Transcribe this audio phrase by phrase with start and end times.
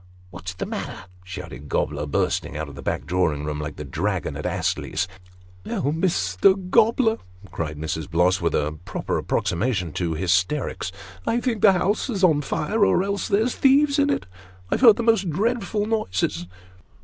[0.31, 4.35] "What's the matter?" shouted Gobler, bursting out of the back drawing room, like the dragon
[4.35, 5.07] at Astley's."
[5.67, 6.55] Oh, Mr.
[6.71, 7.19] Gobler!"
[7.51, 8.09] cried Mrs.
[8.09, 10.91] Bloss, with a proper approximation to hysterics;"
[11.27, 14.25] I think the house is on fire, or else there's thieves in it.
[14.71, 16.47] I have heard the most dreadful noises